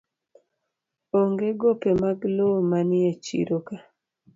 Onge 1.19 1.49
gope 1.59 1.89
mag 2.01 2.19
lowo 2.35 2.59
manie 2.69 3.11
chiro 3.23 3.57
ka 3.67 3.77